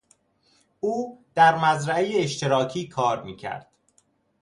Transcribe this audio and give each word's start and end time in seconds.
او 0.79 1.25
در 1.35 1.55
مزرعهی 1.57 2.23
اشتراکی 2.23 2.87
کار 2.87 3.23
میکرد. 3.23 3.71